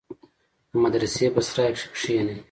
[0.71, 2.35] د مدرسې په سراى کښې کښېني.